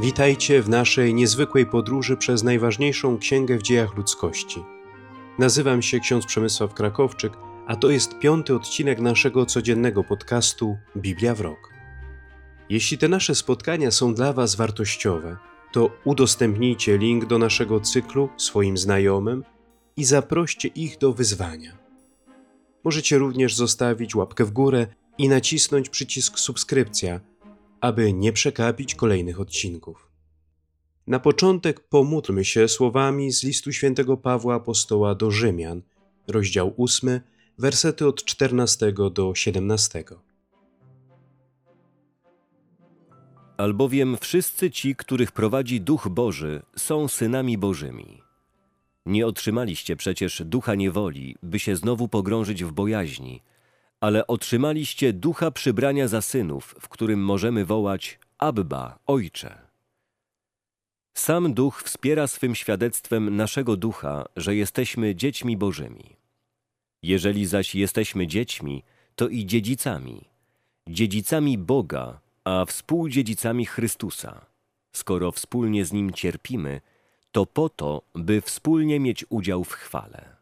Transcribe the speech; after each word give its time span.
Witajcie 0.00 0.62
w 0.62 0.68
naszej 0.68 1.14
niezwykłej 1.14 1.66
podróży 1.66 2.16
przez 2.16 2.42
najważniejszą 2.42 3.18
księgę 3.18 3.58
w 3.58 3.62
dziejach 3.62 3.96
ludzkości. 3.96 4.64
Nazywam 5.38 5.82
się 5.82 6.00
ksiądz 6.00 6.26
Przemysław 6.26 6.74
Krakowczyk, 6.74 7.32
a 7.66 7.76
to 7.76 7.90
jest 7.90 8.18
piąty 8.18 8.54
odcinek 8.54 9.00
naszego 9.00 9.46
codziennego 9.46 10.04
podcastu 10.04 10.76
Biblia 10.96 11.34
w 11.34 11.40
rok. 11.40 11.72
Jeśli 12.68 12.98
te 12.98 13.08
nasze 13.08 13.34
spotkania 13.34 13.90
są 13.90 14.14
dla 14.14 14.32
Was 14.32 14.54
wartościowe, 14.54 15.36
to 15.72 15.90
udostępnijcie 16.04 16.98
link 16.98 17.26
do 17.26 17.38
naszego 17.38 17.80
cyklu 17.80 18.28
swoim 18.36 18.78
znajomym 18.78 19.44
i 19.96 20.04
zaproście 20.04 20.68
ich 20.68 20.98
do 20.98 21.12
wyzwania. 21.12 21.78
Możecie 22.84 23.18
również 23.18 23.54
zostawić 23.54 24.14
łapkę 24.14 24.44
w 24.44 24.50
górę 24.50 24.86
i 25.18 25.28
nacisnąć 25.28 25.88
przycisk 25.88 26.38
subskrypcja, 26.38 27.20
aby 27.80 28.12
nie 28.12 28.32
przekapić 28.32 28.94
kolejnych 28.94 29.40
odcinków. 29.40 30.08
Na 31.06 31.18
początek 31.18 31.80
pomódlmy 31.80 32.44
się 32.44 32.68
słowami 32.68 33.32
z 33.32 33.42
listu 33.42 33.72
świętego 33.72 34.16
Pawła 34.16 34.54
Apostoła 34.54 35.14
do 35.14 35.30
Rzymian, 35.30 35.82
rozdział 36.26 36.74
8, 36.78 37.20
wersety 37.58 38.06
od 38.06 38.24
14 38.24 38.92
do 39.12 39.34
17. 39.34 40.04
Albowiem 43.56 44.16
wszyscy 44.20 44.70
ci, 44.70 44.96
których 44.96 45.32
prowadzi 45.32 45.80
Duch 45.80 46.08
Boży, 46.08 46.62
są 46.76 47.08
synami 47.08 47.58
Bożymi. 47.58 48.22
Nie 49.06 49.26
otrzymaliście 49.26 49.96
przecież 49.96 50.42
ducha 50.44 50.74
niewoli, 50.74 51.36
by 51.42 51.58
się 51.58 51.76
znowu 51.76 52.08
pogrążyć 52.08 52.64
w 52.64 52.72
bojaźni, 52.72 53.42
ale 54.00 54.26
otrzymaliście 54.26 55.12
ducha 55.12 55.50
przybrania 55.50 56.08
za 56.08 56.22
synów, 56.22 56.74
w 56.80 56.88
którym 56.88 57.20
możemy 57.24 57.64
wołać 57.64 58.18
Abba, 58.38 58.98
Ojcze. 59.06 59.58
Sam 61.14 61.54
Duch 61.54 61.82
wspiera 61.82 62.26
swym 62.26 62.54
świadectwem 62.54 63.36
naszego 63.36 63.76
ducha, 63.76 64.24
że 64.36 64.56
jesteśmy 64.56 65.14
dziećmi 65.14 65.56
Bożymi. 65.56 66.16
Jeżeli 67.02 67.46
zaś 67.46 67.74
jesteśmy 67.74 68.26
dziećmi, 68.26 68.84
to 69.14 69.28
i 69.28 69.46
dziedzicami, 69.46 70.24
dziedzicami 70.88 71.58
Boga, 71.58 72.20
a 72.44 72.64
współdziedzicami 72.64 73.66
Chrystusa. 73.66 74.46
Skoro 74.92 75.32
wspólnie 75.32 75.84
z 75.84 75.92
Nim 75.92 76.12
cierpimy, 76.12 76.80
to 77.32 77.46
po 77.46 77.68
to, 77.68 78.02
by 78.14 78.40
wspólnie 78.40 79.00
mieć 79.00 79.24
udział 79.28 79.64
w 79.64 79.72
chwale. 79.72 80.37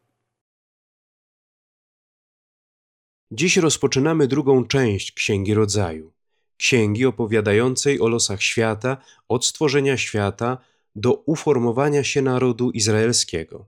Dziś 3.30 3.56
rozpoczynamy 3.56 4.26
drugą 4.26 4.66
część 4.66 5.12
Księgi 5.12 5.54
Rodzaju. 5.54 6.12
Księgi 6.56 7.06
opowiadającej 7.06 8.00
o 8.00 8.08
losach 8.08 8.42
świata, 8.42 8.96
od 9.28 9.46
stworzenia 9.46 9.96
świata 9.96 10.58
do 10.94 11.12
uformowania 11.14 12.04
się 12.04 12.22
narodu 12.22 12.70
izraelskiego. 12.70 13.66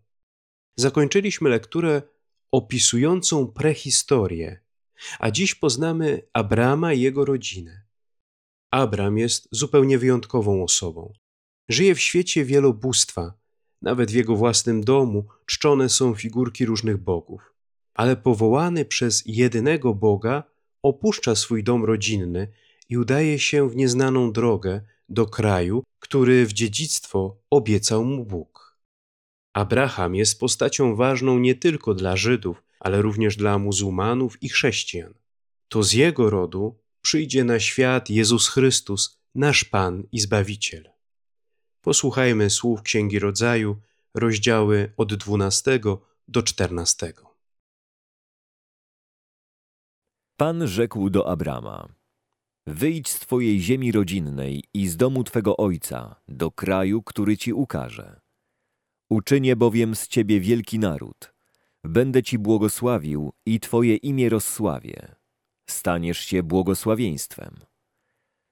Zakończyliśmy 0.77 1.51
lekturę 1.51 2.03
opisującą 2.53 3.47
prehistorię, 3.47 4.61
a 5.19 5.31
dziś 5.31 5.55
poznamy 5.55 6.23
Abrama 6.33 6.93
i 6.93 7.01
jego 7.01 7.25
rodzinę. 7.25 7.83
Abram 8.71 9.19
jest 9.19 9.49
zupełnie 9.51 9.99
wyjątkową 9.99 10.65
osobą. 10.65 11.13
Żyje 11.69 11.95
w 11.95 12.01
świecie 12.01 12.45
wielobóstwa. 12.45 13.35
Nawet 13.83 14.11
w 14.11 14.15
jego 14.15 14.37
własnym 14.37 14.85
domu 14.85 15.29
czczone 15.47 15.89
są 15.89 16.15
figurki 16.15 16.67
różnych 16.67 16.97
bogów. 16.97 17.58
Ale 17.99 18.17
powołany 18.17 18.85
przez 18.85 19.23
jedynego 19.27 19.95
Boga, 19.95 20.45
opuszcza 20.83 21.35
swój 21.35 21.65
dom 21.65 21.85
rodzinny 21.85 22.49
i 22.89 22.99
udaje 22.99 23.39
się 23.39 23.71
w 23.71 23.77
nieznaną 23.77 24.33
drogę 24.33 24.81
do 25.09 25.27
kraju, 25.27 25.83
który 25.99 26.47
w 26.47 26.53
dziedzictwo 26.53 27.37
obiecał 27.51 28.05
mu 28.05 28.25
Bóg. 28.25 28.79
Abraham 29.53 30.15
jest 30.15 30.41
postacią 30.41 30.97
ważną 30.97 31.39
nie 31.39 31.55
tylko 31.55 31.95
dla 31.95 32.17
Żydów, 32.17 32.63
ale 32.81 33.03
również 33.03 33.37
dla 33.37 33.59
muzułmanów 33.59 34.43
i 34.43 34.49
chrześcijan. 34.49 35.15
To 35.69 35.83
z 35.83 35.93
jego 35.93 36.31
rodu 36.31 36.79
przyjdzie 37.03 37.45
na 37.45 37.61
świat 37.61 38.11
Jezus 38.11 38.49
Chrystus, 38.49 39.21
nasz 39.35 39.65
Pan 39.65 40.03
i 40.13 40.21
Zbawiciel. 40.21 40.91
Posłuchajmy 41.81 42.51
słów 42.51 42.83
Księgi 42.83 43.19
Rodzaju, 43.19 43.77
rozdziały 44.15 44.93
od 44.97 45.15
12 45.15 45.81
do 46.29 46.43
14. 46.43 47.28
Pan 50.41 50.67
rzekł 50.67 51.11
do 51.11 51.29
Abrama: 51.29 51.89
Wyjdź 52.67 53.09
z 53.09 53.21
twojej 53.21 53.61
ziemi 53.61 53.93
rodzinnej 53.93 54.65
i 54.75 54.89
z 54.89 54.97
domu 54.97 55.25
twego 55.25 55.57
ojca 55.57 56.21
do 56.29 56.51
kraju, 56.51 57.03
który 57.03 57.37
ci 57.37 57.53
ukaże. 57.53 58.21
Uczynię 59.11 59.57
bowiem 59.57 59.95
z 59.95 60.09
ciebie 60.09 60.41
wielki 60.41 60.79
naród. 60.79 61.35
Będę 61.85 62.23
ci 62.23 62.39
błogosławił 62.39 63.33
i 63.47 63.61
twoje 63.61 63.97
imię 63.97 64.29
rozsławię. 64.29 65.15
Staniesz 65.71 66.19
się 66.19 66.43
błogosławieństwem. 66.43 67.55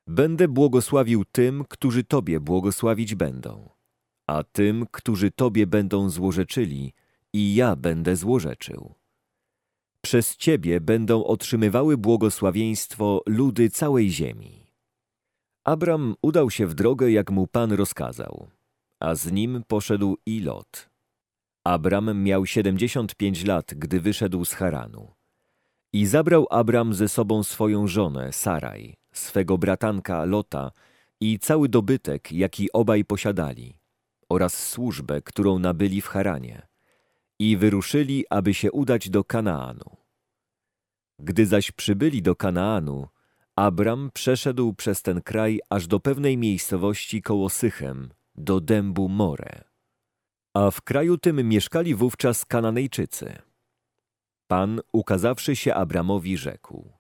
Będę 0.07 0.49
błogosławił 0.49 1.25
tym, 1.25 1.65
którzy 1.69 2.05
Tobie 2.05 2.41
błogosławić 2.41 3.15
będą, 3.15 3.71
a 4.27 4.43
tym, 4.43 4.87
którzy 4.91 5.31
Tobie 5.31 5.67
będą 5.67 6.11
złorzeczyli, 6.11 6.93
i 7.33 7.55
ja 7.55 7.77
będę 7.77 8.17
złorzeczył. 8.17 8.95
Przez 10.07 10.37
Ciebie 10.37 10.81
będą 10.81 11.25
otrzymywały 11.25 11.97
błogosławieństwo 11.97 13.23
ludy 13.27 13.71
całej 13.71 14.11
ziemi. 14.11 14.67
Abram 15.65 16.15
udał 16.23 16.51
się 16.51 16.67
w 16.67 16.75
drogę, 16.75 17.11
jak 17.11 17.31
mu 17.31 17.47
Pan 17.47 17.73
rozkazał, 17.73 18.49
a 19.01 19.15
z 19.15 19.33
nim 19.33 19.63
poszedł 19.69 20.17
i 20.27 20.41
Lot. 20.41 20.91
Abram 21.65 22.23
miał 22.23 22.47
siedemdziesiąt 22.47 23.15
pięć 23.15 23.45
lat, 23.45 23.75
gdy 23.75 24.01
wyszedł 24.01 24.45
z 24.45 24.53
Haranu. 24.53 25.13
I 25.93 26.07
zabrał 26.07 26.47
Abram 26.51 26.95
ze 26.95 27.09
sobą 27.09 27.43
swoją 27.43 27.87
żonę, 27.87 28.33
Saraj, 28.33 28.97
swego 29.13 29.59
bratanka 29.59 30.25
Lota 30.25 30.71
i 31.21 31.39
cały 31.39 31.69
dobytek, 31.69 32.33
jaki 32.33 32.73
obaj 32.73 33.05
posiadali, 33.05 33.79
oraz 34.29 34.69
służbę, 34.69 35.23
którą 35.23 35.59
nabyli 35.59 36.01
w 36.01 36.07
Haranie. 36.07 36.67
I 37.39 37.57
wyruszyli, 37.57 38.25
aby 38.31 38.55
się 38.55 38.73
udać 38.73 39.11
do 39.11 39.25
Kanaanu. 39.25 39.96
Gdy 41.19 41.47
zaś 41.47 41.73
przybyli 41.73 42.23
do 42.23 42.37
Kanaanu, 42.37 43.09
Abram 43.57 44.11
przeszedł 44.15 44.75
przez 44.75 45.03
ten 45.03 45.23
kraj 45.23 45.61
aż 45.71 45.87
do 45.87 46.01
pewnej 46.01 46.37
miejscowości 46.37 47.23
koło 47.23 47.49
Sychem, 47.49 48.11
do 48.35 48.61
dębu 48.61 49.09
More. 49.09 49.65
A 50.55 50.71
w 50.71 50.83
kraju 50.83 51.19
tym 51.19 51.49
mieszkali 51.49 51.95
wówczas 51.95 52.45
Kananejczycy. 52.45 53.39
Pan, 54.47 54.81
ukazawszy 54.93 55.57
się 55.57 55.75
Abramowi, 55.75 56.37
rzekł: 56.37 56.93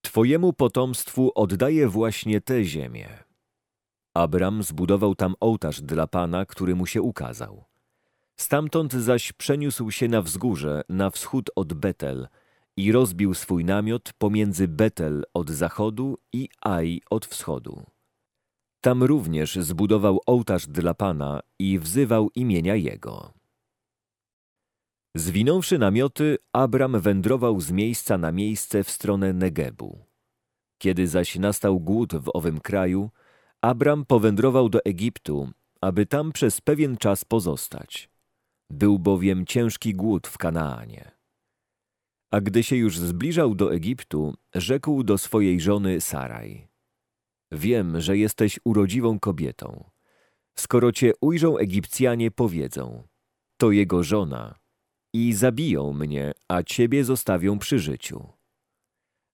Twojemu 0.00 0.52
potomstwu 0.52 1.32
oddaję 1.34 1.88
właśnie 1.88 2.40
tę 2.40 2.64
ziemię. 2.64 3.08
Abram 4.14 4.62
zbudował 4.62 5.14
tam 5.14 5.34
ołtarz 5.40 5.80
dla 5.80 6.06
Pana, 6.06 6.46
który 6.46 6.74
mu 6.74 6.86
się 6.86 7.02
ukazał. 7.02 7.64
Stamtąd 8.36 8.92
zaś 8.92 9.32
przeniósł 9.32 9.90
się 9.90 10.08
na 10.08 10.22
wzgórze, 10.22 10.82
na 10.88 11.10
wschód 11.10 11.50
od 11.56 11.72
Betel 11.72 12.28
i 12.76 12.92
rozbił 12.92 13.34
swój 13.34 13.64
namiot 13.64 14.12
pomiędzy 14.18 14.68
Betel 14.68 15.24
od 15.34 15.50
zachodu 15.50 16.18
i 16.32 16.48
Aj 16.60 17.00
od 17.10 17.26
wschodu. 17.26 17.84
Tam 18.80 19.02
również 19.02 19.54
zbudował 19.56 20.20
ołtarz 20.26 20.66
dla 20.66 20.94
Pana 20.94 21.40
i 21.58 21.78
wzywał 21.78 22.30
imienia 22.34 22.74
Jego. 22.74 23.32
Zwinąwszy 25.16 25.78
namioty, 25.78 26.38
Abram 26.52 27.00
wędrował 27.00 27.60
z 27.60 27.70
miejsca 27.70 28.18
na 28.18 28.32
miejsce 28.32 28.84
w 28.84 28.90
stronę 28.90 29.32
Negebu. 29.32 30.04
Kiedy 30.78 31.06
zaś 31.06 31.36
nastał 31.36 31.80
głód 31.80 32.14
w 32.14 32.30
owym 32.34 32.60
kraju, 32.60 33.10
Abram 33.62 34.04
powędrował 34.04 34.68
do 34.68 34.84
Egiptu, 34.84 35.50
aby 35.80 36.06
tam 36.06 36.32
przez 36.32 36.60
pewien 36.60 36.96
czas 36.96 37.24
pozostać. 37.24 38.10
Był 38.70 38.98
bowiem 38.98 39.46
ciężki 39.46 39.94
głód 39.94 40.26
w 40.28 40.38
Kanaanie. 40.38 41.10
A 42.34 42.40
gdy 42.40 42.62
się 42.62 42.76
już 42.76 42.98
zbliżał 42.98 43.54
do 43.54 43.74
Egiptu, 43.74 44.34
rzekł 44.54 45.02
do 45.02 45.18
swojej 45.18 45.60
żony 45.60 46.00
Saraj: 46.00 46.68
Wiem, 47.52 48.00
że 48.00 48.18
jesteś 48.18 48.58
urodziwą 48.64 49.20
kobietą. 49.20 49.90
Skoro 50.54 50.92
cię 50.92 51.12
ujrzą 51.20 51.58
Egipcjanie, 51.58 52.30
powiedzą: 52.30 53.02
To 53.56 53.70
jego 53.70 54.02
żona 54.02 54.54
i 55.12 55.32
zabiją 55.32 55.92
mnie, 55.92 56.32
a 56.48 56.62
ciebie 56.62 57.04
zostawią 57.04 57.58
przy 57.58 57.78
życiu. 57.78 58.28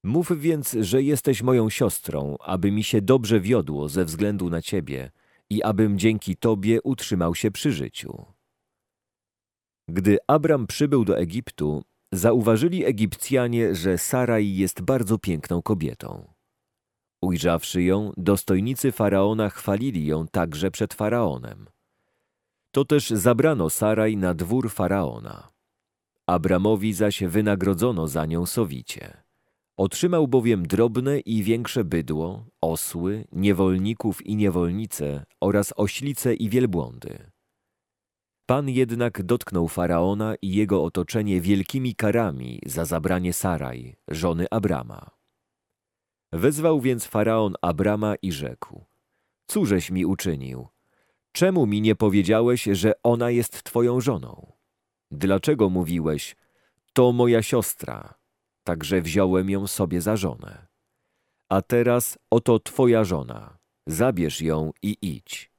Mów 0.05 0.41
więc, 0.41 0.76
że 0.81 1.02
jesteś 1.02 1.43
moją 1.43 1.70
siostrą, 1.70 2.37
aby 2.41 2.70
mi 2.70 2.85
się 2.85 3.02
dobrze 3.02 3.41
wiodło 3.41 3.88
ze 3.88 4.05
względu 4.05 4.50
na 4.50 4.62
ciebie 4.62 5.11
i 5.50 5.62
abym 5.62 5.99
dzięki 5.99 6.37
tobie 6.37 6.82
utrzymał 6.82 7.35
się 7.35 7.50
przy 7.50 7.73
życiu. 7.73 8.25
Gdy 9.88 10.19
Abram 10.26 10.67
przybył 10.67 11.05
do 11.05 11.19
Egiptu, 11.19 11.85
zauważyli 12.12 12.84
Egipcjanie, 12.84 13.74
że 13.74 13.98
Saraj 13.98 14.54
jest 14.54 14.82
bardzo 14.82 15.18
piękną 15.18 15.62
kobietą. 15.62 16.32
Ujrzawszy 17.22 17.82
ją, 17.82 18.12
dostojnicy 18.16 18.92
faraona 18.92 19.50
chwalili 19.50 20.06
ją 20.06 20.28
także 20.28 20.70
przed 20.70 20.94
faraonem. 20.94 21.66
To 22.72 22.84
też 22.84 23.10
zabrano 23.10 23.70
Saraj 23.70 24.16
na 24.16 24.34
dwór 24.34 24.70
faraona. 24.70 25.48
Abramowi 26.26 26.92
zaś 26.92 27.22
wynagrodzono 27.22 28.08
za 28.08 28.26
nią 28.26 28.46
sowicie. 28.46 29.22
Otrzymał 29.76 30.28
bowiem 30.28 30.66
drobne 30.66 31.20
i 31.20 31.42
większe 31.42 31.84
bydło, 31.84 32.44
osły, 32.60 33.24
niewolników 33.32 34.26
i 34.26 34.36
niewolnice 34.36 35.24
oraz 35.40 35.72
oślice 35.76 36.34
i 36.34 36.48
wielbłądy. 36.48 37.30
Pan 38.50 38.69
jednak 38.69 39.23
dotknął 39.23 39.69
faraona 39.69 40.35
i 40.43 40.52
jego 40.52 40.85
otoczenie 40.85 41.41
wielkimi 41.41 41.94
karami 41.94 42.61
za 42.67 42.85
zabranie 42.85 43.32
Saraj, 43.32 43.97
żony 44.08 44.47
Abrama. 44.50 45.11
Wezwał 46.32 46.81
więc 46.81 47.06
faraon 47.06 47.55
Abrama 47.62 48.14
i 48.23 48.32
rzekł: 48.32 48.85
Cóżeś 49.47 49.91
mi 49.91 50.05
uczynił? 50.06 50.69
Czemu 51.32 51.67
mi 51.67 51.81
nie 51.81 51.97
powiedziałeś, 51.97 52.62
że 52.62 52.93
ona 53.02 53.31
jest 53.31 53.62
twoją 53.62 54.00
żoną? 54.00 54.52
Dlaczego 55.11 55.69
mówiłeś: 55.69 56.37
To 56.93 57.12
moja 57.12 57.43
siostra, 57.43 58.14
także 58.64 59.02
wziąłem 59.02 59.50
ją 59.50 59.67
sobie 59.67 60.00
za 60.00 60.17
żonę? 60.17 60.67
A 61.49 61.62
teraz 61.62 62.19
oto 62.31 62.58
twoja 62.58 63.05
żona, 63.05 63.58
zabierz 63.87 64.41
ją 64.41 64.70
i 64.82 64.97
idź. 65.02 65.50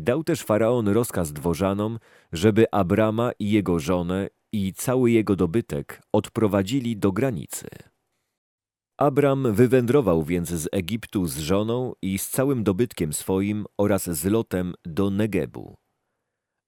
Dał 0.00 0.24
też 0.24 0.42
faraon 0.42 0.88
rozkaz 0.88 1.32
dworzanom, 1.32 1.98
żeby 2.32 2.70
Abrama 2.70 3.32
i 3.38 3.50
jego 3.50 3.78
żonę 3.78 4.28
i 4.52 4.72
cały 4.72 5.10
jego 5.10 5.36
dobytek 5.36 6.02
odprowadzili 6.12 6.96
do 6.96 7.12
granicy. 7.12 7.68
Abram 8.98 9.54
wywędrował 9.54 10.24
więc 10.24 10.48
z 10.48 10.68
Egiptu 10.72 11.26
z 11.26 11.38
żoną 11.38 11.92
i 12.02 12.18
z 12.18 12.28
całym 12.28 12.64
dobytkiem 12.64 13.12
swoim 13.12 13.66
oraz 13.78 14.10
z 14.10 14.24
lotem 14.24 14.74
do 14.84 15.10
Negebu. 15.10 15.76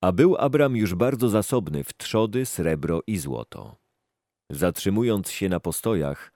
A 0.00 0.12
był 0.12 0.36
Abram 0.36 0.76
już 0.76 0.94
bardzo 0.94 1.28
zasobny 1.28 1.84
w 1.84 1.96
trzody, 1.96 2.46
srebro 2.46 3.00
i 3.06 3.18
złoto. 3.18 3.76
Zatrzymując 4.50 5.30
się 5.30 5.48
na 5.48 5.60
postojach, 5.60 6.32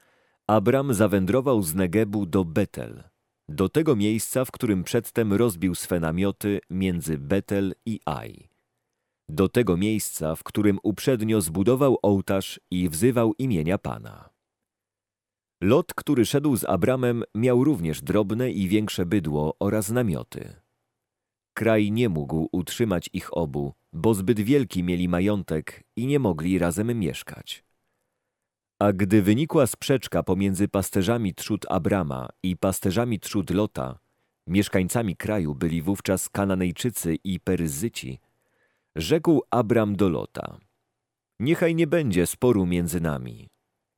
Abram 0.47 0.95
zawędrował 0.95 1.63
z 1.63 1.75
Negebu 1.75 2.27
do 2.27 2.45
Betel, 2.45 3.05
do 3.49 3.69
tego 3.69 3.97
miejsca, 3.97 4.45
w 4.45 4.51
którym 4.51 4.85
przedtem 4.85 5.33
rozbił 5.33 5.75
swe 5.75 6.01
namioty 6.01 6.61
między 6.71 7.19
Betel 7.19 7.75
i 7.87 8.01
Aj. 8.05 8.49
Do 9.29 9.49
tego 9.49 9.77
miejsca, 9.77 10.37
w 10.37 10.43
którym 10.43 10.79
uprzednio 10.83 11.41
zbudował 11.41 11.99
ołtarz 12.03 12.61
i 12.71 12.89
wzywał 12.89 13.35
imienia 13.39 13.79
Pana. 13.79 14.31
Lot, 15.63 15.95
który 15.95 16.27
szedł 16.27 16.57
z 16.57 16.65
Abramem, 16.65 17.25
miał 17.35 17.65
również 17.65 18.03
drobne 18.03 18.51
i 18.51 18.69
większe 18.69 19.07
bydło 19.07 19.57
oraz 19.61 19.91
namioty. 19.91 20.57
Kraj 21.55 21.93
nie 21.93 22.09
mógł 22.09 22.49
utrzymać 22.53 23.11
ich 23.13 23.37
obu, 23.37 23.73
bo 23.93 24.15
zbyt 24.15 24.41
wielki 24.41 24.83
mieli 24.83 25.09
majątek 25.09 25.85
i 25.97 26.07
nie 26.07 26.19
mogli 26.19 26.59
razem 26.59 26.99
mieszkać. 26.99 27.66
A 28.79 28.93
gdy 28.93 29.23
wynikła 29.23 29.67
sprzeczka 29.67 30.23
pomiędzy 30.23 30.69
pasterzami 30.69 31.35
trzód 31.35 31.67
Abrama 31.69 32.29
i 32.43 32.57
pasterzami 32.57 33.21
trzód 33.21 33.51
Lota, 33.51 33.99
mieszkańcami 34.47 35.17
kraju 35.17 35.55
byli 35.55 35.83
wówczas 35.83 36.29
Kananejczycy 36.29 37.17
i 37.25 37.41
Peryzyci, 37.41 38.21
rzekł 38.97 39.43
Abram 39.51 39.97
do 39.97 40.09
Lota: 40.09 40.59
Niechaj 41.41 41.75
nie 41.75 41.87
będzie 41.87 42.27
sporu 42.27 42.67
między 42.67 43.01
nami, 43.01 43.49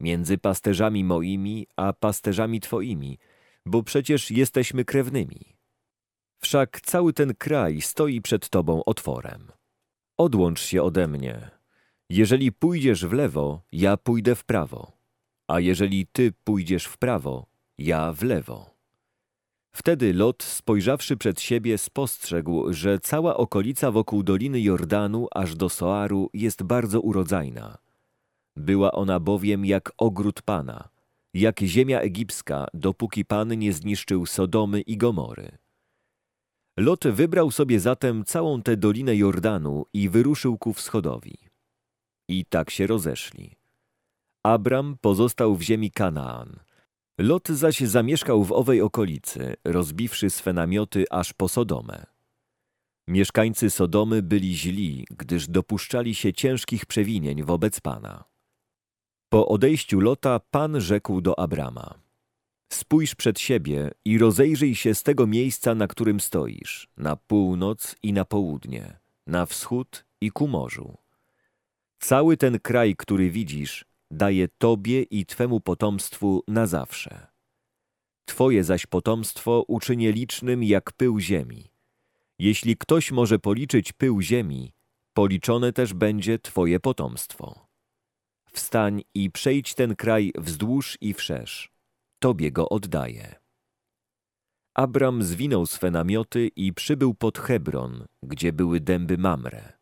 między 0.01 0.39
pasterzami 0.39 1.05
moimi 1.05 1.67
a 1.77 1.93
pasterzami 1.93 2.61
twoimi, 2.61 3.19
bo 3.67 3.83
przecież 3.83 4.31
jesteśmy 4.31 4.85
krewnymi. 4.85 5.57
Wszak 6.41 6.81
cały 6.81 7.13
ten 7.13 7.35
kraj 7.35 7.81
stoi 7.81 8.21
przed 8.21 8.49
tobą 8.49 8.85
otworem. 8.85 9.53
Odłącz 10.19 10.61
się 10.61 10.83
ode 10.83 11.09
mnie. 11.09 11.58
Jeżeli 12.11 12.53
pójdziesz 12.53 13.07
w 13.07 13.13
lewo, 13.13 13.61
ja 13.73 13.97
pójdę 13.97 14.35
w 14.35 14.45
prawo, 14.45 14.93
a 15.49 15.61
jeżeli 15.61 16.07
ty 16.07 16.33
pójdziesz 16.45 16.85
w 16.85 16.99
prawo, 16.99 17.47
ja 17.79 18.13
w 18.13 18.23
lewo. 18.23 18.71
Wtedy 19.75 20.15
Lot, 20.15 20.43
spojrzawszy 20.43 21.17
przed 21.17 21.41
siebie, 21.41 21.79
spostrzegł, 21.79 22.73
że 22.73 22.99
cała 22.99 23.37
okolica 23.37 23.91
wokół 23.91 24.23
Doliny 24.23 24.61
Jordanu 24.61 25.29
aż 25.35 25.55
do 25.55 25.69
Soaru 25.69 26.31
jest 26.35 26.63
bardzo 26.63 27.01
urodzajna. 27.01 27.79
Była 28.57 28.93
ona 28.93 29.21
bowiem 29.21 29.65
jak 29.65 29.93
ogród 29.99 30.43
Pana, 30.43 30.89
jak 31.35 31.61
ziemia 31.61 32.01
egipska, 32.01 32.67
dopóki 32.75 33.25
Pan 33.25 33.59
nie 33.59 33.73
zniszczył 33.73 34.27
Sodomy 34.27 34.81
i 34.81 34.97
Gomory. 34.97 35.59
Lot 36.77 37.05
wybrał 37.09 37.51
sobie 37.51 37.81
zatem 37.81 38.25
całą 38.25 38.63
tę 38.63 38.77
dolinę 38.77 39.17
Jordanu 39.17 39.85
i 39.93 40.09
wyruszył 40.09 40.59
ku 40.59 40.73
wschodowi. 40.73 41.48
I 42.29 42.45
tak 42.45 42.71
się 42.71 42.87
rozeszli. 42.87 43.57
Abram 44.43 44.97
pozostał 45.01 45.57
w 45.57 45.63
ziemi 45.63 45.91
Kanaan. 45.91 46.61
Lot 47.19 47.49
zaś 47.49 47.81
zamieszkał 47.81 48.45
w 48.45 48.53
owej 48.53 48.83
okolicy, 48.83 49.57
rozbiwszy 49.65 50.31
swe 50.31 50.53
namioty 50.53 51.05
aż 51.11 51.33
po 51.33 51.49
Sodomę. 51.49 52.07
Mieszkańcy 53.09 53.71
Sodomy 53.71 54.23
byli 54.23 54.57
źli, 54.57 55.07
gdyż 55.11 55.49
dopuszczali 55.49 56.15
się 56.15 56.33
ciężkich 56.33 56.87
przewinień 56.87 57.43
wobec 57.43 57.81
Pana. 57.81 58.25
Po 59.29 59.49
odejściu 59.49 60.01
Lota 60.01 60.41
Pan 60.51 60.81
rzekł 60.81 61.21
do 61.21 61.39
Abrama: 61.39 61.95
Spójrz 62.73 63.15
przed 63.15 63.41
siebie 63.41 63.91
i 64.05 64.19
rozejrzyj 64.19 64.75
się 64.75 64.95
z 64.95 65.03
tego 65.03 65.27
miejsca, 65.27 65.75
na 65.75 65.87
którym 65.87 66.21
stoisz, 66.21 66.89
na 66.97 67.17
północ 67.17 67.97
i 68.03 68.13
na 68.13 68.25
południe, 68.25 69.01
na 69.27 69.47
wschód 69.47 70.05
i 70.21 70.31
ku 70.31 70.49
morzu. 70.49 71.08
Cały 71.99 72.37
ten 72.37 72.61
kraj, 72.61 72.95
który 72.97 73.31
widzisz, 73.31 73.85
daje 74.11 74.49
Tobie 74.59 75.03
i 75.03 75.27
Twemu 75.27 75.61
potomstwu 75.61 76.43
na 76.49 76.67
zawsze. 76.67 77.27
Twoje 78.25 78.65
zaś 78.65 78.87
potomstwo 78.87 79.65
uczynię 79.69 80.13
licznym 80.13 80.65
jak 80.65 80.93
pył 80.93 81.21
ziemi. 81.21 81.71
Jeśli 82.39 82.77
ktoś 82.77 83.11
może 83.11 83.39
policzyć 83.39 83.93
pył 83.93 84.23
ziemi, 84.23 84.73
policzone 85.13 85.73
też 85.73 85.95
będzie 85.95 86.39
Twoje 86.39 86.81
potomstwo. 86.81 87.67
Wstań 88.53 89.03
i 89.15 89.31
przejdź 89.31 89.75
ten 89.75 89.97
kraj 89.97 90.33
wzdłuż 90.39 90.99
i 91.01 91.15
wszerz. 91.15 91.73
Tobie 92.19 92.53
go 92.53 92.69
oddaję. 92.69 93.35
Abram 94.75 95.23
zwinął 95.23 95.67
swe 95.67 95.91
namioty 95.91 96.51
i 96.57 96.73
przybył 96.73 97.15
pod 97.15 97.39
Hebron, 97.39 98.07
gdzie 98.23 98.53
były 98.53 98.81
dęby 98.81 99.19
Mamre. 99.19 99.73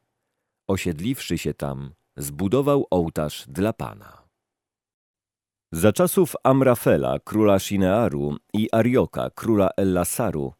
Osiedliwszy 0.67 1.38
się 1.38 1.55
tam, 1.55 1.95
zbudował 2.17 2.87
ołtarz 2.91 3.45
dla 3.49 3.73
Pana. 3.73 4.23
Za 5.73 5.93
czasów 5.93 6.35
Amrafela, 6.45 7.19
króla 7.19 7.59
Shinearu 7.59 8.37
i 8.53 8.69
Arioka, 8.73 9.31
króla 9.31 9.71
Ellasaru, 9.77 10.53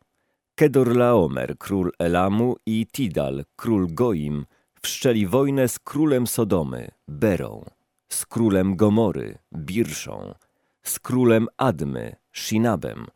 Kedorlaomer, 0.55 1.59
król 1.59 1.91
Elamu 1.99 2.57
i 2.67 2.87
Tidal, 2.87 3.45
król 3.57 3.87
Goim, 3.91 4.47
wszczeli 4.83 5.27
wojnę 5.27 5.69
z 5.69 5.79
królem 5.79 6.27
Sodomy, 6.27 6.89
Berą, 7.09 7.65
z 8.09 8.27
królem 8.27 8.77
Gomory, 8.77 9.39
Birszą, 9.53 10.35
z 10.83 10.99
królem 10.99 11.49
Admy, 11.57 12.17
Shinabem, 12.33 13.07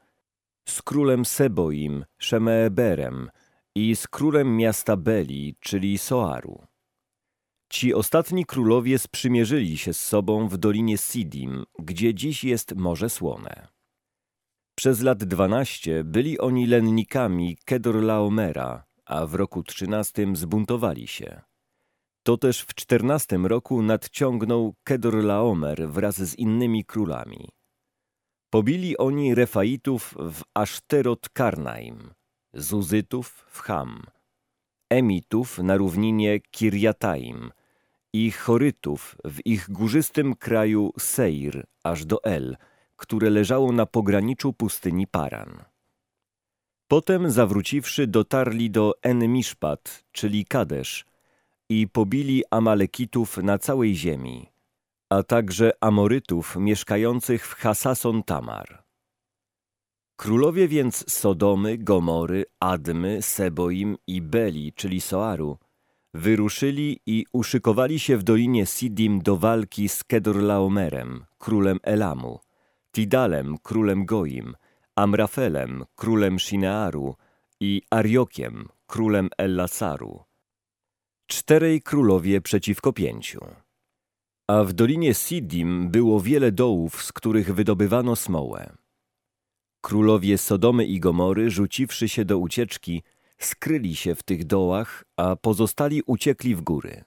z 0.69 0.83
królem 0.83 1.25
Seboim, 1.25 2.05
Szemeeberem 2.19 3.31
i 3.75 3.97
z 3.97 4.09
królem 4.09 4.57
miasta 4.57 4.97
Beli, 4.97 5.57
czyli 5.61 5.99
Soaru. 5.99 6.70
Ci 7.71 7.95
ostatni 7.95 8.45
królowie 8.45 8.99
sprzymierzyli 8.99 9.79
się 9.79 9.93
z 9.93 10.00
sobą 10.00 10.49
w 10.49 10.57
dolinie 10.57 10.99
Sidim, 10.99 11.65
gdzie 11.79 12.15
dziś 12.15 12.45
jest 12.45 12.75
Morze 12.75 13.11
Słone. 13.11 13.69
Przez 14.75 15.00
lat 15.00 15.25
dwanaście 15.25 16.05
byli 16.05 16.39
oni 16.39 16.67
lennikami 16.67 17.57
Kedorlaomera, 17.65 18.85
a 19.05 19.27
w 19.27 19.35
roku 19.35 19.62
trzynastym 19.62 20.37
zbuntowali 20.37 21.07
się. 21.07 21.41
To 22.23 22.37
też 22.37 22.61
w 22.61 22.75
czternastym 22.75 23.47
roku 23.47 23.83
nadciągnął 23.83 24.75
Kedorlaomer 24.85 25.89
wraz 25.89 26.23
z 26.23 26.35
innymi 26.35 26.85
królami. 26.85 27.49
Pobili 28.50 28.99
oni 28.99 29.35
Refaitów 29.35 30.15
w 30.19 30.43
Aszterot 30.55 31.29
Karnaim, 31.29 32.11
Zuzytów 32.55 33.45
w 33.50 33.61
Ham, 33.61 34.03
Emitów 34.91 35.59
na 35.59 35.77
równinie 35.77 36.41
Kirjataim 36.41 37.50
i 38.12 38.31
Chorytów 38.31 39.17
w 39.25 39.47
ich 39.47 39.71
górzystym 39.71 40.35
kraju 40.35 40.93
Seir 40.99 41.67
aż 41.85 42.05
do 42.05 42.25
El, 42.25 42.57
które 42.97 43.31
leżało 43.31 43.73
na 43.73 43.87
pograniczu 43.87 44.52
pustyni 44.52 45.07
Paran. 45.07 45.64
Potem 46.88 47.31
zawróciwszy 47.31 48.07
dotarli 48.07 48.71
do 48.71 48.95
En-Miszpat, 49.02 50.05
czyli 50.12 50.45
Kadesz, 50.45 51.05
i 51.69 51.88
pobili 51.88 52.43
Amalekitów 52.50 53.37
na 53.37 53.59
całej 53.59 53.97
ziemi, 53.97 54.47
a 55.11 55.23
także 55.23 55.73
Amorytów 55.81 56.57
mieszkających 56.57 57.47
w 57.47 57.55
Hasason 57.55 58.23
Tamar. 58.23 58.85
Królowie 60.17 60.69
więc 60.69 61.12
Sodomy, 61.12 61.79
Gomory, 61.79 62.45
Admy, 62.61 63.23
Seboim 63.23 63.97
i 64.07 64.23
Beli, 64.23 64.73
czyli 64.73 65.00
Soaru, 65.00 65.59
wyruszyli 66.14 67.00
i 67.07 67.26
uszykowali 67.33 67.99
się 67.99 68.17
w 68.17 68.23
dolinie 68.23 68.67
Sidim 68.67 69.21
do 69.21 69.37
walki 69.37 69.88
z 69.88 70.05
Kedorlaomerem, 70.05 71.25
królem 71.38 71.79
Elamu, 71.83 72.38
Tidalem, 72.93 73.59
królem 73.59 74.07
Goim, 74.07 74.55
Amrafelem, 74.97 75.85
królem 75.95 76.38
Shinearu 76.38 77.14
i 77.61 77.83
Ariokiem, 77.90 78.69
królem 78.87 79.29
Ellasaru. 79.38 80.25
Czterej 81.26 81.83
królowie 81.83 82.40
przeciwko 82.40 82.93
pięciu. 82.93 83.40
A 84.49 84.64
w 84.64 84.73
dolinie 84.73 85.14
Sidim 85.14 85.90
było 85.90 86.21
wiele 86.21 86.52
dołów, 86.52 87.02
z 87.02 87.12
których 87.12 87.55
wydobywano 87.55 88.17
smołę. 88.17 88.73
Królowie 89.81 90.38
Sodomy 90.38 90.85
i 90.85 91.00
Gomory, 91.00 91.50
rzuciwszy 91.50 92.09
się 92.09 92.25
do 92.25 92.38
ucieczki, 92.38 93.02
skryli 93.43 93.97
się 93.97 94.15
w 94.15 94.23
tych 94.23 94.45
dołach, 94.45 95.05
a 95.17 95.37
pozostali 95.37 96.03
uciekli 96.07 96.55
w 96.55 96.61
góry. 96.61 97.05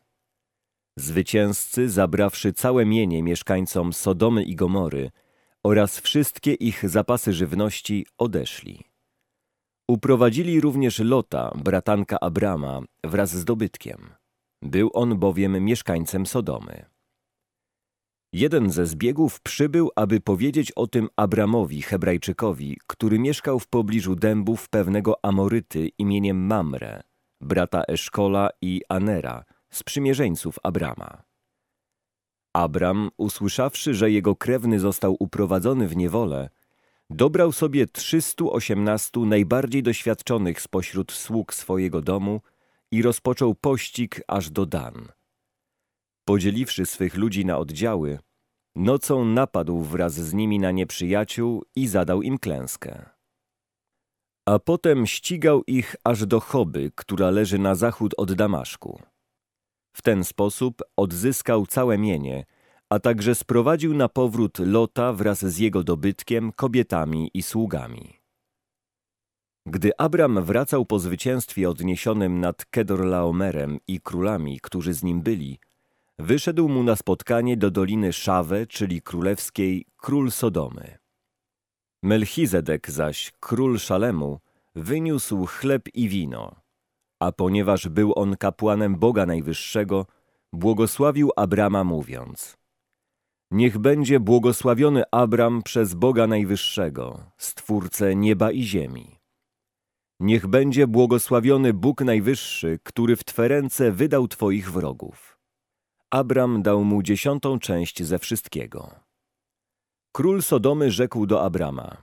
Zwycięzcy, 0.98 1.90
zabrawszy 1.90 2.54
całe 2.54 2.86
mienie 2.86 3.24
mieszkańcom 3.24 3.94
Sodomy 3.94 4.44
i 4.44 4.56
Gomory 4.56 5.12
oraz 5.64 6.00
wszystkie 6.00 6.54
ich 6.54 6.90
zapasy 6.90 7.34
żywności, 7.34 8.06
odeszli. 8.18 8.84
Uprowadzili 9.88 10.62
również 10.62 11.00
Lota, 11.00 11.52
bratanka 11.64 12.20
Abrama, 12.20 12.82
wraz 13.04 13.30
z 13.30 13.46
dobytkiem. 13.46 14.10
Był 14.62 14.90
on 14.94 15.20
bowiem 15.20 15.66
mieszkańcem 15.66 16.26
Sodomy. 16.26 16.93
Jeden 18.34 18.70
ze 18.72 18.86
zbiegów 18.86 19.42
przybył, 19.42 19.92
aby 19.96 20.22
powiedzieć 20.22 20.72
o 20.72 20.88
tym 20.88 21.10
Abramowi, 21.16 21.82
Hebrajczykowi, 21.82 22.78
który 22.88 23.20
mieszkał 23.20 23.60
w 23.60 23.68
pobliżu 23.68 24.16
dębów 24.16 24.70
pewnego 24.70 25.26
Amoryty 25.26 25.90
imieniem 25.98 26.38
Mamre, 26.46 27.02
brata 27.42 27.84
Eszkola 27.88 28.50
i 28.62 28.82
Anera, 28.90 29.44
sprzymierzeńców 29.70 30.60
Abrama. 30.64 31.24
Abram, 32.54 33.10
usłyszawszy, 33.18 33.94
że 33.94 34.12
jego 34.12 34.36
krewny 34.36 34.80
został 34.80 35.16
uprowadzony 35.20 35.88
w 35.88 35.96
niewolę, 35.96 36.50
dobrał 37.10 37.52
sobie 37.52 37.88
318 37.88 39.20
najbardziej 39.20 39.84
doświadczonych 39.84 40.62
spośród 40.62 41.12
sług 41.12 41.54
swojego 41.54 42.02
domu 42.02 42.42
i 42.92 43.02
rozpoczął 43.02 43.56
pościg 43.56 44.22
aż 44.28 44.50
do 44.50 44.66
Dan. 44.66 45.08
Podzieliwszy 46.26 46.86
swych 46.86 47.16
ludzi 47.16 47.46
na 47.46 47.58
oddziały, 47.58 48.20
nocą 48.76 49.26
napadł 49.26 49.82
wraz 49.82 50.14
z 50.14 50.34
nimi 50.34 50.60
na 50.60 50.72
nieprzyjaciół 50.72 51.64
i 51.76 51.88
zadał 51.88 52.22
im 52.22 52.38
klęskę. 52.38 53.10
A 54.46 54.60
potem 54.60 55.06
ścigał 55.06 55.64
ich 55.68 55.96
aż 56.04 56.26
do 56.26 56.40
Choby, 56.40 56.92
która 56.96 57.30
leży 57.30 57.60
na 57.60 57.76
zachód 57.76 58.14
od 58.18 58.34
Damaszku. 58.34 59.02
W 59.96 60.02
ten 60.02 60.24
sposób 60.24 60.82
odzyskał 60.98 61.66
całe 61.66 61.98
mienie, 61.98 62.46
a 62.90 63.00
także 63.00 63.36
sprowadził 63.36 63.94
na 63.94 64.10
powrót 64.10 64.60
Lota 64.60 65.14
wraz 65.14 65.46
z 65.46 65.58
jego 65.58 65.84
dobytkiem, 65.84 66.52
kobietami 66.52 67.32
i 67.34 67.44
sługami. 67.44 68.20
Gdy 69.66 69.98
Abram 69.98 70.44
wracał 70.44 70.86
po 70.86 71.00
zwycięstwie 71.00 71.70
odniesionym 71.70 72.40
nad 72.40 72.66
Kedorlaomerem 72.66 73.80
i 73.88 74.02
królami, 74.02 74.60
którzy 74.60 74.94
z 74.94 75.04
nim 75.04 75.22
byli, 75.22 75.60
wyszedł 76.20 76.70
mu 76.70 76.84
na 76.84 76.96
spotkanie 76.96 77.58
do 77.58 77.72
doliny 77.72 78.14
Szawe, 78.14 78.68
czyli 78.68 79.02
królewskiej, 79.02 79.86
król 79.98 80.32
Sodomy. 80.32 80.98
Melchizedek 82.04 82.92
zaś, 82.92 83.32
król 83.40 83.80
Szalemu, 83.80 84.40
wyniósł 84.76 85.46
chleb 85.46 85.84
i 85.94 86.10
wino, 86.10 86.56
a 87.20 87.32
ponieważ 87.32 87.88
był 87.88 88.14
on 88.16 88.38
kapłanem 88.38 88.96
Boga 88.96 89.26
Najwyższego, 89.26 90.06
błogosławił 90.54 91.32
Abrama 91.36 91.84
mówiąc 91.84 92.58
Niech 93.52 93.78
będzie 93.78 94.20
błogosławiony 94.20 95.04
Abram 95.12 95.64
przez 95.64 95.94
Boga 95.94 96.28
Najwyższego, 96.28 97.24
Stwórcę 97.38 98.16
nieba 98.16 98.52
i 98.52 98.64
ziemi. 98.64 99.20
Niech 100.20 100.48
będzie 100.48 100.88
błogosławiony 100.88 101.74
Bóg 101.74 102.02
Najwyższy, 102.02 102.80
który 102.84 103.16
w 103.16 103.24
Twe 103.24 103.48
ręce 103.48 103.92
wydał 103.92 104.28
Twoich 104.28 104.72
wrogów. 104.72 105.33
Abram 106.14 106.62
dał 106.62 106.84
mu 106.84 107.04
dziesiątą 107.04 107.60
część 107.60 108.04
ze 108.04 108.20
wszystkiego. 108.20 108.96
Król 110.12 110.42
Sodomy 110.42 110.92
rzekł 110.92 111.26
do 111.26 111.44
Abrama, 111.44 111.98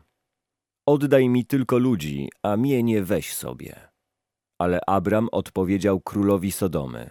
oddaj 0.87 1.29
mi 1.29 1.47
tylko 1.47 1.79
ludzi, 1.79 2.29
a 2.43 2.57
mienie 2.57 3.03
weź 3.03 3.35
sobie. 3.35 3.77
Ale 4.59 4.81
Abram 4.87 5.29
odpowiedział 5.33 6.01
królowi 6.01 6.53
Sodomy, 6.53 7.11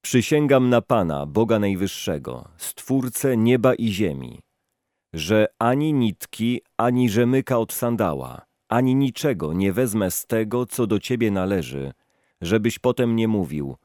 przysięgam 0.00 0.68
na 0.68 0.80
Pana, 0.80 1.26
Boga 1.26 1.58
Najwyższego, 1.58 2.48
Stwórcę 2.56 3.36
nieba 3.36 3.74
i 3.74 3.88
ziemi, 3.88 4.40
że 5.12 5.46
ani 5.58 5.92
nitki, 5.92 6.60
ani 6.76 7.08
rzemyka 7.08 7.58
od 7.58 7.72
sandała, 7.72 8.46
ani 8.68 8.94
niczego 8.94 9.52
nie 9.52 9.72
wezmę 9.72 10.10
z 10.10 10.26
tego, 10.26 10.66
co 10.66 10.86
do 10.86 10.98
Ciebie 10.98 11.30
należy, 11.30 11.92
żebyś 12.40 12.78
potem 12.78 13.16
nie 13.16 13.28
mówił– 13.28 13.76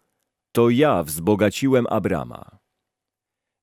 to 0.56 0.70
ja 0.70 1.04
wzbogaciłem 1.04 1.86
Abrama. 1.90 2.60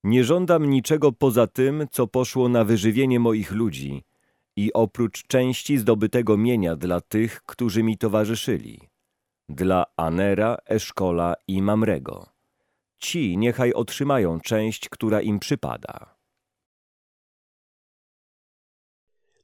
Nie 0.05 0.25
żądam 0.25 0.71
niczego 0.71 1.13
poza 1.13 1.47
tym, 1.47 1.87
co 1.91 2.07
poszło 2.07 2.49
na 2.49 2.65
wyżywienie 2.65 3.21
moich 3.21 3.53
ludzi 3.53 4.05
i 4.57 4.73
oprócz 4.73 5.27
części 5.27 5.79
zdobytego 5.79 6.37
mienia 6.37 6.77
dla 6.77 7.01
tych, 7.01 7.43
którzy 7.43 7.83
mi 7.83 7.99
towarzyszyli, 7.99 8.81
dla 9.49 9.85
Anera, 9.97 10.57
Eszkola 10.67 11.35
i 11.49 11.63
Mamrego. 11.63 12.27
Ci 12.99 13.39
niechaj 13.39 13.73
otrzymają 13.73 14.41
część, 14.41 14.89
która 14.89 15.21
im 15.21 15.39
przypada. 15.39 16.17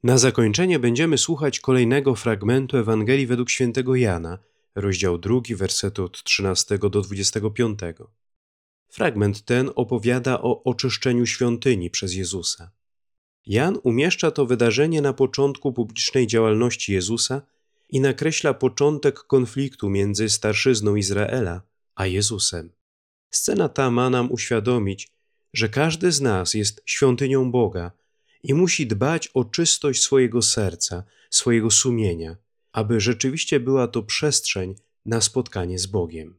Na 0.03 0.19
zakończenie 0.19 0.79
będziemy 0.79 1.19
słuchać 1.19 1.61
kolejnego 1.61 2.15
fragmentu 2.15 2.77
Ewangelii 2.77 3.27
według 3.27 3.51
świętego 3.51 3.95
Jana– 3.95 4.39
rozdział 4.75 5.19
2, 5.19 5.41
wersety 5.51 6.03
od 6.03 6.23
13 6.23 6.79
do 6.79 7.01
25. 7.01 7.81
Fragment 8.89 9.45
ten 9.45 9.71
opowiada 9.75 10.43
o 10.43 10.65
oczyszczeniu 10.65 11.27
świątyni 11.27 11.91
przez 11.91 12.15
Jezusa. 12.15 12.71
Jan 13.47 13.79
umieszcza 13.83 14.31
to 14.31 14.47
wydarzenie 14.47 15.03
na 15.03 15.13
początku 15.13 15.73
publicznej 15.73 16.27
działalności 16.27 16.93
Jezusa 16.93 17.43
i 17.89 18.01
nakreśla 18.01 18.55
początek 18.55 19.19
konfliktu 19.19 19.91
między 19.91 20.29
starszyzną 20.29 20.97
Izraela 20.97 21.63
a 21.95 22.07
Jezusem. 22.07 22.73
Scena 23.31 23.69
ta 23.69 23.91
ma 23.91 24.11
nam 24.11 24.33
uświadomić, 24.33 25.09
że 25.53 25.69
każdy 25.69 26.13
z 26.13 26.21
nas 26.21 26.55
jest 26.55 26.83
świątynią 26.87 27.51
Boga 27.51 27.93
i 28.43 28.55
musi 28.55 28.87
dbać 28.87 29.29
o 29.35 29.45
czystość 29.45 30.03
swojego 30.03 30.43
serca, 30.43 31.05
swojego 31.31 31.71
sumienia– 31.71 32.37
aby 32.73 33.01
rzeczywiście 33.01 33.61
była 33.61 33.89
to 33.89 34.03
przestrzeń 34.03 34.75
na 35.07 35.21
spotkanie 35.21 35.79
z 35.79 35.87
Bogiem. 35.87 36.39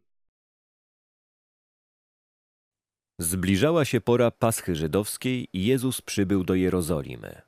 Zbliżała 3.19 3.85
się 3.85 4.01
pora 4.01 4.31
Paschy 4.31 4.75
Żydowskiej 4.75 5.47
i 5.53 5.65
Jezus 5.65 6.01
przybył 6.01 6.43
do 6.43 6.55
Jerozolimy. 6.55 7.41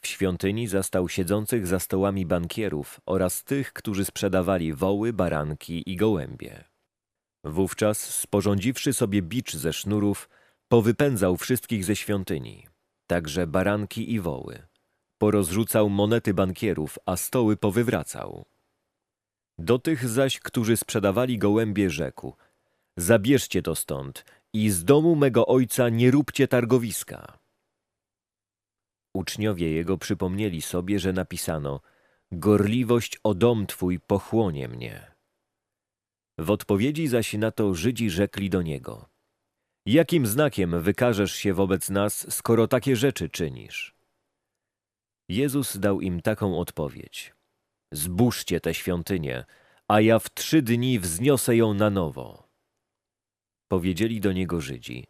W 0.00 0.06
świątyni 0.06 0.68
zastał 0.68 1.08
siedzących 1.08 1.66
za 1.66 1.80
stołami 1.80 2.26
bankierów 2.26 3.00
oraz 3.06 3.44
tych, 3.44 3.72
którzy 3.72 4.04
sprzedawali 4.04 4.72
woły, 4.72 5.12
baranki 5.12 5.90
i 5.90 5.96
gołębie. 5.96 6.64
Wówczas, 7.44 8.14
sporządziwszy 8.14 8.92
sobie 8.92 9.22
bicz 9.22 9.56
ze 9.56 9.72
sznurów, 9.72 10.28
powypędzał 10.68 11.36
wszystkich 11.36 11.84
ze 11.84 11.96
świątyni, 11.96 12.66
także 13.06 13.46
baranki 13.46 14.12
i 14.12 14.20
woły 14.20 14.73
porozrzucał 15.18 15.90
monety 15.90 16.34
bankierów, 16.34 16.98
a 17.06 17.16
stoły 17.16 17.56
powywracał. 17.56 18.44
Do 19.58 19.78
tych 19.78 20.08
zaś, 20.08 20.38
którzy 20.38 20.76
sprzedawali 20.76 21.38
gołębie, 21.38 21.90
rzekł: 21.90 22.32
Zabierzcie 22.96 23.62
to 23.62 23.74
stąd 23.74 24.24
i 24.52 24.70
z 24.70 24.84
domu 24.84 25.16
mego 25.16 25.46
ojca 25.46 25.88
nie 25.88 26.10
róbcie 26.10 26.48
targowiska. 26.48 27.38
Uczniowie 29.14 29.72
jego 29.72 29.98
przypomnieli 29.98 30.62
sobie, 30.62 30.98
że 30.98 31.12
napisano: 31.12 31.80
Gorliwość 32.32 33.18
o 33.22 33.34
dom 33.34 33.66
twój 33.66 34.00
pochłonie 34.00 34.68
mnie. 34.68 35.14
W 36.38 36.50
odpowiedzi 36.50 37.08
zaś 37.08 37.32
na 37.32 37.50
to 37.50 37.74
Żydzi 37.74 38.10
rzekli 38.10 38.50
do 38.50 38.62
niego: 38.62 39.08
Jakim 39.86 40.26
znakiem 40.26 40.80
wykażesz 40.80 41.32
się 41.32 41.54
wobec 41.54 41.90
nas, 41.90 42.34
skoro 42.34 42.68
takie 42.68 42.96
rzeczy 42.96 43.28
czynisz? 43.28 43.93
Jezus 45.28 45.76
dał 45.76 46.00
im 46.00 46.22
taką 46.22 46.58
odpowiedź. 46.58 47.34
Zbóżcie 47.92 48.60
tę 48.60 48.74
świątynię, 48.74 49.44
a 49.88 50.00
ja 50.00 50.18
w 50.18 50.34
trzy 50.34 50.62
dni 50.62 50.98
wzniosę 50.98 51.56
ją 51.56 51.74
na 51.74 51.90
nowo. 51.90 52.48
Powiedzieli 53.68 54.20
do 54.20 54.32
niego 54.32 54.60
Żydzi. 54.60 55.06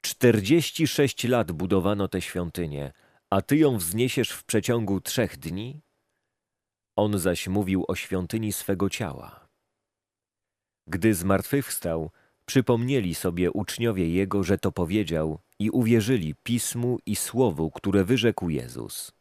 Czterdzieści 0.00 0.86
sześć 0.86 1.24
lat 1.24 1.52
budowano 1.52 2.08
tę 2.08 2.20
świątynię, 2.20 2.92
a 3.30 3.42
ty 3.42 3.56
ją 3.56 3.76
wzniesiesz 3.76 4.30
w 4.30 4.44
przeciągu 4.44 5.00
trzech 5.00 5.36
dni? 5.36 5.80
On 6.96 7.18
zaś 7.18 7.48
mówił 7.48 7.84
o 7.88 7.94
świątyni 7.94 8.52
swego 8.52 8.90
ciała. 8.90 9.48
Gdy 10.86 11.14
zmartwychwstał, 11.14 12.10
przypomnieli 12.46 13.14
sobie 13.14 13.50
uczniowie 13.50 14.10
Jego, 14.10 14.44
że 14.44 14.58
to 14.58 14.72
powiedział 14.72 15.38
i 15.58 15.70
uwierzyli 15.70 16.34
Pismu 16.34 16.98
i 17.06 17.16
Słowu, 17.16 17.70
które 17.70 18.04
wyrzekł 18.04 18.48
Jezus. 18.48 19.17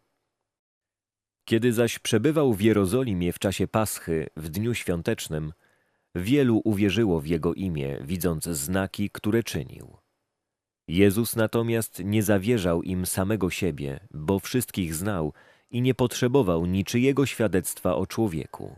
Kiedy 1.48 1.74
zaś 1.74 2.00
przebywał 2.00 2.54
w 2.54 2.62
Jerozolimie 2.62 3.34
w 3.34 3.40
czasie 3.40 3.68
Paschy, 3.68 4.28
w 4.36 4.50
dniu 4.50 4.74
świątecznym, 4.74 5.54
wielu 6.16 6.62
uwierzyło 6.64 7.22
w 7.22 7.28
Jego 7.28 7.54
imię, 7.54 7.98
widząc 8.02 8.44
znaki, 8.44 9.10
które 9.10 9.44
czynił. 9.44 9.98
Jezus 10.88 11.36
natomiast 11.36 12.02
nie 12.06 12.24
zawierzał 12.24 12.84
im 12.84 13.06
samego 13.06 13.50
siebie, 13.50 14.00
bo 14.12 14.40
wszystkich 14.40 14.96
znał 14.96 15.34
i 15.72 15.82
nie 15.82 15.94
potrzebował 15.94 16.66
niczyjego 16.66 17.26
świadectwa 17.26 17.96
o 17.96 18.08
człowieku. 18.08 18.76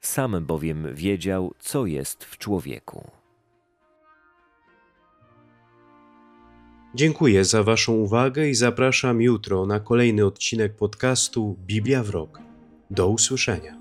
Sam 0.00 0.46
bowiem 0.46 0.94
wiedział, 0.94 1.54
co 1.58 1.86
jest 1.86 2.24
w 2.24 2.38
człowieku. 2.38 3.10
Dziękuję 6.98 7.44
za 7.44 7.62
Waszą 7.62 7.92
uwagę 7.92 8.48
i 8.48 8.54
zapraszam 8.54 9.22
jutro 9.22 9.66
na 9.66 9.80
kolejny 9.80 10.26
odcinek 10.26 10.76
podcastu 10.76 11.56
Biblia 11.66 12.02
w 12.02 12.10
Rok. 12.10 12.38
Do 12.90 13.08
usłyszenia. 13.08 13.77